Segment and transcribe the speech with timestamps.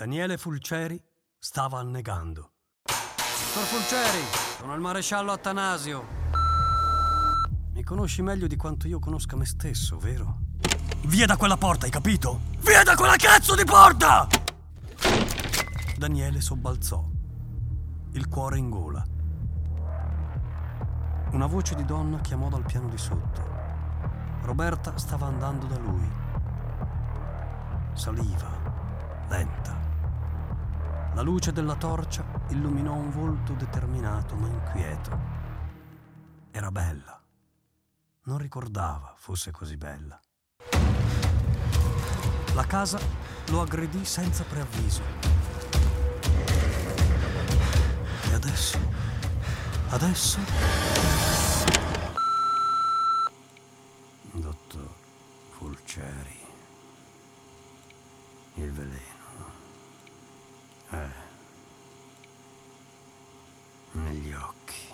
[0.00, 0.98] Daniele Fulceri
[1.38, 2.52] stava annegando.
[2.84, 4.24] Dottor Fulceri,
[4.58, 6.06] sono il maresciallo Attanasio.
[7.74, 10.38] Mi conosci meglio di quanto io conosca me stesso, vero?
[11.02, 12.40] Via da quella porta, hai capito?
[12.60, 14.26] Via da quella cazzo di porta!
[15.98, 17.06] Daniele sobbalzò,
[18.12, 19.04] il cuore in gola.
[21.32, 23.42] Una voce di donna chiamò dal piano di sotto.
[24.44, 26.10] Roberta stava andando da lui.
[27.92, 28.48] Saliva,
[29.28, 29.89] lenta.
[31.20, 35.18] La luce della torcia illuminò un volto determinato ma inquieto.
[36.50, 37.22] Era bella.
[38.22, 40.18] Non ricordava fosse così bella.
[42.54, 42.98] La casa
[43.48, 45.02] lo aggredì senza preavviso.
[48.30, 48.78] E adesso?
[49.90, 50.38] Adesso?
[54.32, 54.88] Dottor
[55.50, 56.46] Fulceri.
[58.54, 59.19] Il veleno.
[64.36, 64.89] Okay.